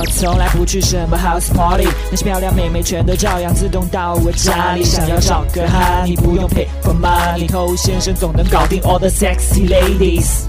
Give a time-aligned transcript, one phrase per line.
[0.00, 4.82] 我从来不去什么 house party，那些漂亮妹妹全都照样自动到我家里。
[4.82, 10.46] 想要找个哈，你不用 pay for money，偷先生总能搞定 all the sexy ladies。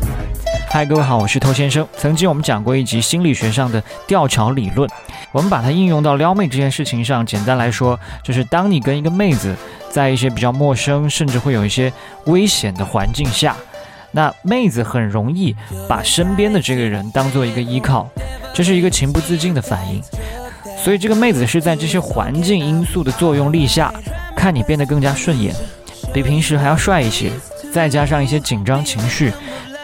[0.70, 1.86] 嗨，各位好，我是偷先生。
[1.98, 4.90] 曾经我们讲过一集心理学上的吊桥理论，
[5.34, 7.26] 我们把它应用到撩妹这件事情上。
[7.26, 9.54] 简单来说，就是当你跟一个妹子
[9.90, 11.92] 在一些比较陌生，甚至会有一些
[12.28, 13.54] 危险的环境下，
[14.12, 15.54] 那妹子很容易
[15.90, 18.10] 把身边的这个人当做一个依靠，
[18.54, 20.02] 这是一个情不自禁的反应。
[20.84, 23.94] 所以这个妹子是在这些环境因素的作用力下，
[24.36, 25.54] 看你变得更加顺眼，
[26.12, 27.32] 比平时还要帅一些，
[27.72, 29.32] 再加上一些紧张情绪。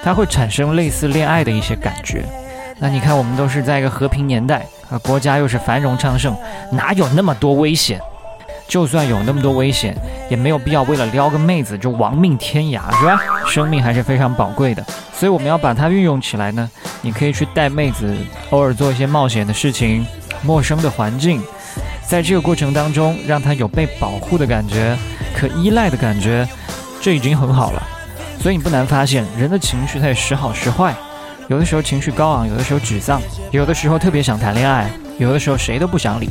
[0.04, 2.24] 她会产生类似恋爱的一些感觉。
[2.80, 6.36] 那你看，我们都是在一个和平年代啊，国家又是繁荣昌盛，
[6.72, 8.00] 哪有那么多危险？
[8.68, 9.96] 就算有那么多危险，
[10.30, 13.20] 也没有必要为了撩个妹子就亡命天涯，是吧？
[13.48, 14.86] 生命还是非常宝贵的。
[15.14, 16.70] 所以我们要把它运用起来呢。
[17.02, 18.14] 你可以去带妹子，
[18.50, 20.06] 偶尔做一些冒险的事情，
[20.42, 21.42] 陌生的环境，
[22.06, 24.98] 在这个过程当中，让她有被保护的感觉，
[25.36, 26.48] 可依赖的感觉，
[27.00, 27.82] 这已经很好了。
[28.42, 30.94] 所以你不难发现，人的情绪它有时好时坏，
[31.48, 36.30] 有的时候情绪高昂，有的时候沮丧，有的时候特别想谈恋爱，有的时候谁都不想理。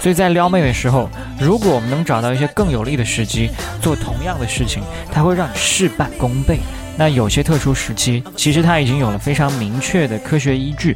[0.00, 3.50] 所以在撩妹的时候，如果我们能找到一些更有利的时机
[3.82, 6.58] 做同样的事情，它会让你事半功倍。
[6.96, 10.94] 那有些特殊时期，其实它已经有了非常明确的科学依据，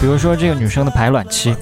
[0.00, 1.54] 比如说这个女生的排卵期，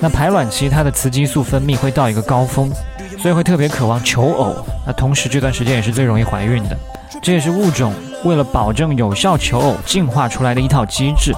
[0.00, 2.70] 那排卵期它的雌激素分泌会到一个高峰，
[3.18, 4.56] 所以会特别渴望求偶。
[4.86, 6.76] 那同时这段时间也是最容易怀孕的。
[7.22, 7.92] 这也是物种
[8.24, 11.32] 为了保证有效求偶进化出来的一套机制。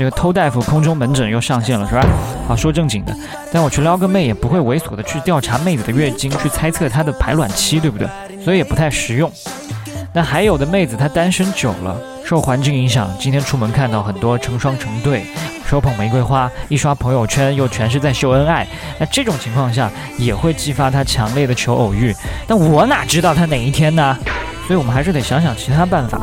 [0.00, 2.02] 这个偷大夫空中门诊又上线了，是吧？
[2.48, 3.14] 好，说正经的，
[3.52, 8.08] 但我去撩个妹也不会猥琐的去调查妹子的月经，去猜测她的排卵期，对不对？
[8.42, 9.30] 所以也不太实用。
[10.14, 15.26] 那还有的妹子她单身久了，受环境影响，今天出门看到很多成双成对，
[15.68, 18.66] 手捧玫瑰花，一刷朋友圈又全是在秀恩爱，
[18.98, 22.16] 那这种情况下也会激发她强烈的求偶欲。
[22.46, 24.16] 但我哪知道她哪一天呢？
[24.66, 26.22] 所以我们还是得想想其他办法。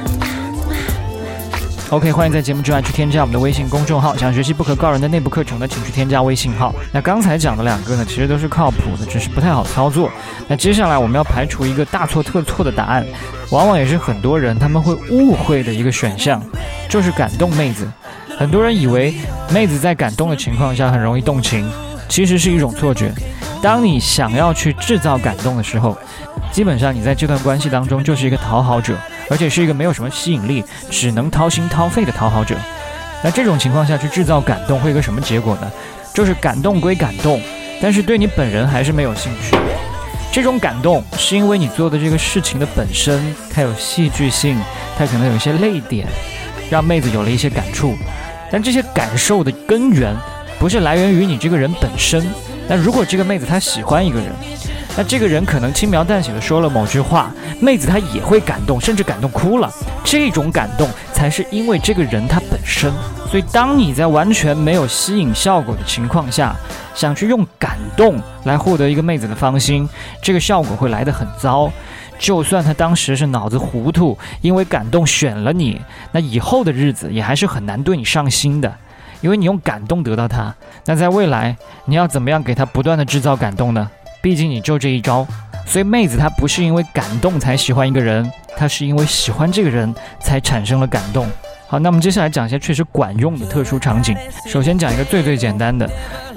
[1.91, 4.15] OK，欢迎在节目之外去添加我们的微信公众号。
[4.15, 6.73] 想学习不可告人的内部课程呢，请去添加微信号。
[6.93, 10.09] 那刚才讲的两个呢，其实都是靠谱的，只是不太好操作。
[10.47, 13.05] 那接下来我们要排除一个大错特错的答案，
[13.49, 16.41] 往往也是很多人他们会误会的一个选项，
[16.87, 17.85] 就是感动妹子。
[18.37, 19.13] 很多人以为
[19.53, 21.69] 妹子在感动的情况下很容易动情，
[22.07, 23.11] 其实是一种错觉。
[23.61, 25.97] 当你想要去制造感动的时候，
[26.53, 28.95] 基本上你在这段关系当中就是一个讨好者。
[29.31, 32.57] 而且是一个没有什么吸引力，只能掏心掏肺的讨好者。
[33.23, 35.71] 那这种情况下去制造感动，会有个什么结果呢？
[36.13, 37.41] 就是感动归感动，
[37.81, 39.55] 但是对你本人还是没有兴趣。
[40.33, 44.59] 这种感动是因为你做的这个事情的本身，它有戏剧性，
[44.97, 46.05] 它可能有一些泪点，
[46.69, 47.95] 让妹子有了一些感触。
[48.51, 50.13] 但这些感受的根源，
[50.59, 52.25] 不是来源于你这个人本身。
[52.67, 54.29] 那如果这个妹子她喜欢一个人，
[54.97, 59.71] 那这个人可能轻描淡写的说了某句话，妹子她也会感动，甚至感动哭了。
[60.03, 62.91] 这种感动才是因为这个人他本身。
[63.29, 66.53] 所以，当你在完全没有吸引效果的情况下，
[66.93, 69.87] 想去用感动来获得一个妹子的芳心，
[70.21, 71.71] 这个效果会来得很糟。
[72.19, 75.79] 就算他当时是脑子糊涂，因为感动选了你，
[76.11, 78.75] 那以后的日子也还是很难对你上心的，
[79.21, 80.53] 因为你用感动得到他。
[80.85, 83.89] 那在未来，你要怎么样给他不断的制造感动呢？
[84.21, 85.25] 毕竟你就这一招，
[85.65, 91.27] 所以妹子她不是因为感动才喜欢一个人，她是因为喜欢这个人才产生了感动。
[91.67, 94.15] 好，那我们接下来讲一些确实管用的特殊场景。
[94.45, 95.89] 首先讲一个最最简单的，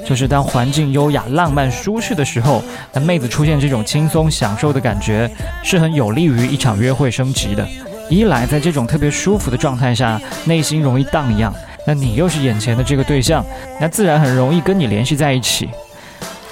[0.06, 2.62] 就是当环境优雅、浪漫、舒适的时候，
[2.92, 5.28] 那妹子出现这种轻松享受的感觉，
[5.64, 7.66] 是很有利于一场约会升级的。
[8.08, 11.52] 一来在这种特别舒服的状态下，内心容易荡漾，
[11.84, 13.44] 那你又是眼前的这个对象，
[13.80, 15.68] 那自然很容易跟你联系在一起。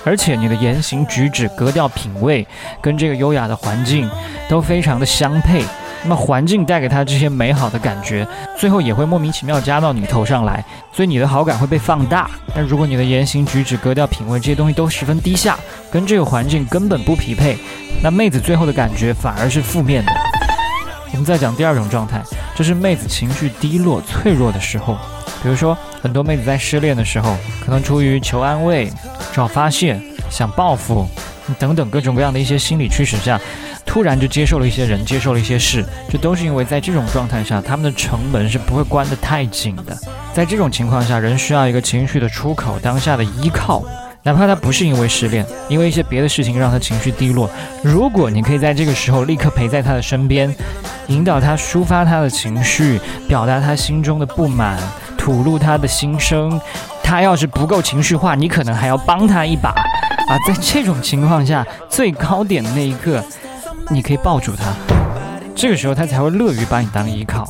[0.05, 2.47] 而且你的言行举止、格调品味，
[2.81, 4.11] 跟这个优雅的环境
[4.49, 5.63] 都非常的相配。
[6.05, 8.27] 那么环境带给他这些美好的感觉，
[8.59, 12.29] 最后也会莫名其妙加到你头上来，所以你的好感会被放大。
[12.53, 15.57] 但如果你的言行举止、格调品味这些东西都十分低下，
[15.93, 17.57] 跟这个环境根本不匹配，
[18.03, 20.13] 那妹子最后的感觉反而是负面的。
[21.13, 22.21] 我们再讲第二种状态，
[22.55, 24.97] 这是妹子情绪低落、脆弱的时候。
[25.43, 28.93] 比如说，很多妹子在失恋的时候，可能出于求安慰、
[29.33, 30.01] 找发泄、
[30.31, 31.07] 想报复
[31.59, 33.41] 等等各种各样的一些心理驱使下。
[33.85, 39.95] 突然就接受了一些人，接受了一些事，这都是因为在这种状态下，他们的城门是不会关得太紧的。
[40.33, 43.83] 在这种情况下，人需要一个情绪的出口，当下的依靠，
[44.25, 47.51] 哪怕他不是因为失恋，因为一些别的事情让他情绪低落。
[47.83, 50.55] 如果你可以在这个时候立刻陪在他的身边，
[51.09, 54.79] 引导他抒发他的情绪，表达他心中的不满，
[55.19, 56.61] 吐露他的心声。
[57.03, 60.39] 他要是不够情绪化，你可能还要帮他一把啊！
[60.47, 63.23] 在这种情况下，最高点的那一刻，
[63.91, 64.73] 你可以抱住他，
[65.55, 67.45] 这个时候他才会乐于把你当依靠。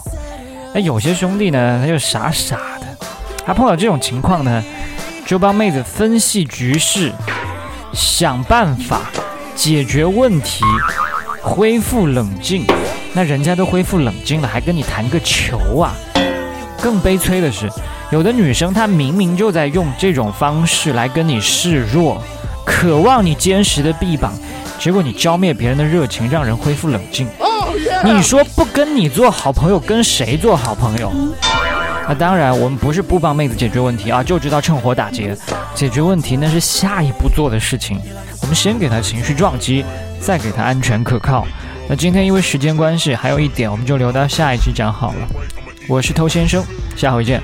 [0.75, 3.07] 那有些兄弟呢，他就傻傻的，
[3.45, 4.65] 他碰到这种情况呢，
[5.25, 7.13] 就帮妹子分析局势，
[7.93, 9.03] 想办法
[9.55, 10.65] 解决问题，
[11.41, 12.67] 恢复冷静。
[13.15, 15.95] 那人家都恢复冷静了，还跟你谈个球啊？
[16.83, 17.71] 更悲催的是。
[18.11, 22.23] 有的女生，她明明就在用这种方式来跟你示弱，
[22.67, 24.35] 渴望你坚实的臂膀，
[24.79, 27.27] 结果你浇灭别人的热情，让人恢复冷静。
[28.05, 31.11] 你说不跟你做好朋友，跟谁做好朋友？
[32.09, 35.37] 那当然，我们不是不帮妹子解决问题啊，就知道趁火打劫。
[35.75, 37.99] 解决问题那是下一步做的事情。
[38.41, 39.85] 我们先给她情绪撞击，
[40.21, 41.47] 再给她安全可靠。
[41.89, 45.29] 那今天因为时间关系，还有一点，我们就留到下一期讲好了。
[45.89, 46.63] 我是偷先生，
[46.97, 47.41] 下回见。